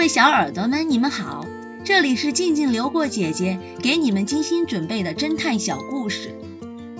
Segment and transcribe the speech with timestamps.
[0.00, 1.44] 各位小耳朵们，你们好，
[1.84, 6.34] 这里是静静流过姐姐给你们精心准备的侦探小故事，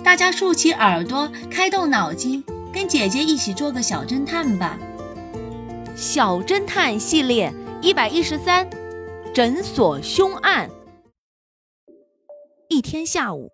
[0.03, 4.77] 大家竖起耳朵，开动脑筋，跟姐姐一起做个小侦探吧。
[5.95, 7.51] 小侦探系列
[7.81, 8.69] 一百一十三，
[9.33, 10.69] 诊所凶案。
[12.67, 13.51] 一天下午，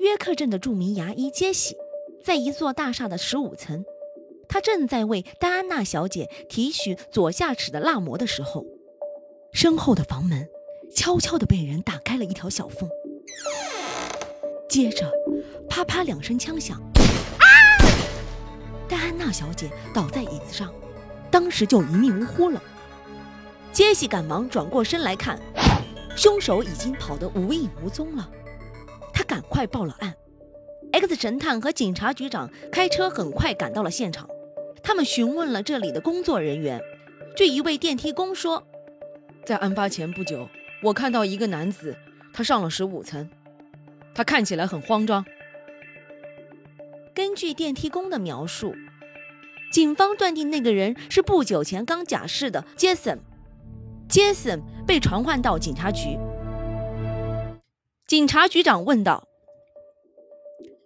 [0.00, 1.74] 约克镇的著名牙医杰西
[2.22, 3.82] 在一座大厦的十五层。
[4.48, 8.64] 他正在为戴安娜小姐提取左下齿的蜡膜的时候，
[9.52, 10.48] 身后的房门
[10.94, 12.88] 悄悄地被人打开了一条小缝。
[14.68, 15.10] 接着，
[15.68, 16.80] 啪啪两声枪响，
[18.88, 20.72] 戴安娜小姐倒在椅子上，
[21.30, 22.62] 当时就一命呜呼了。
[23.72, 25.38] 杰西赶忙转过身来看，
[26.16, 28.30] 凶手已经跑得无影无踪了。
[29.12, 30.14] 他赶快报了案
[30.92, 34.28] ，X 神探和警察局长开车很快赶到了现场。
[34.86, 36.80] 他们询问了这里的工作人员，
[37.34, 38.64] 据一位电梯工说，
[39.44, 40.48] 在案发前不久，
[40.80, 41.96] 我看到一个男子，
[42.32, 43.28] 他上了十五层，
[44.14, 45.26] 他看起来很慌张。
[47.12, 48.76] 根据电梯工的描述，
[49.72, 53.18] 警方断定那个人是不久前刚假释的杰森。
[54.08, 56.16] 杰森被传唤到警察局，
[58.06, 59.26] 警察局长问道：“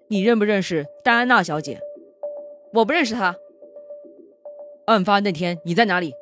[0.09, 1.79] 你认不认识戴安娜小姐
[2.73, 3.37] ？”“我不认识她。”
[4.91, 6.13] 案发那天你在哪里？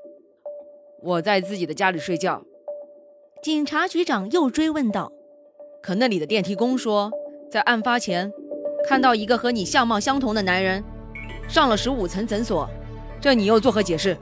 [1.02, 2.42] 我在自己的家里睡觉。
[3.42, 5.10] 警察局长又追问道
[5.82, 7.10] ：“可那里的电梯工说，
[7.50, 8.30] 在案发前
[8.86, 10.84] 看到一个和你相貌相同的男人
[11.48, 12.68] 上了十五层诊所，
[13.22, 14.14] 这你又作何解释？”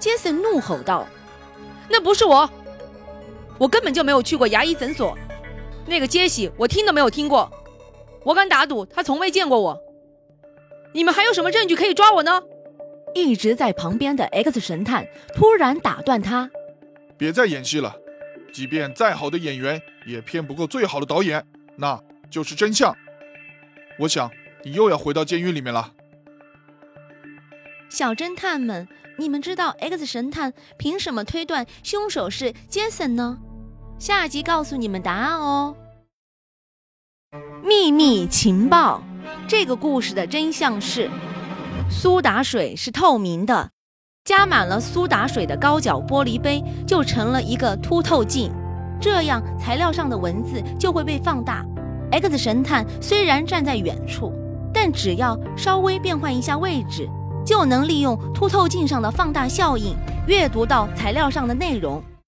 [0.00, 1.06] 杰森怒吼道
[1.90, 2.48] ：“那不是我，
[3.58, 5.14] 我根本就没有去过牙医诊所。
[5.86, 7.52] 那个杰西，我听都没有听过。
[8.24, 9.78] 我敢打赌，他从未见过我。
[10.94, 12.42] 你们还有什么证据可以抓我呢？”
[13.14, 16.50] 一直在旁边的 X 神探突然打断他
[17.18, 17.94] ：“别再演戏了，
[18.52, 21.44] 即便再好的演员也骗不过最好的导演，
[21.76, 22.96] 那就是真相。
[23.98, 24.30] 我想
[24.64, 25.92] 你又要回到监狱里面了。”
[27.90, 28.88] 小侦探们，
[29.18, 33.38] 你们知道 X 神探凭什么推断凶手是杰森呢？
[33.98, 35.76] 下集告诉你们答案哦。
[37.62, 39.02] 秘密情报：
[39.46, 41.10] 这个故事的真相是。
[41.90, 43.70] 苏打水是透明的，
[44.24, 48.52] 加满了苏打水的高脚玻璃杯就成了一个凸透镜，
[49.00, 51.64] 这样材料上的文字就会被放大。
[52.10, 54.32] X 神探虽然站在远处，
[54.72, 57.08] 但只要稍微变换一下位置，
[57.44, 59.96] 就能利用凸透镜上的放大效应
[60.26, 62.02] 阅读到材料上的内容。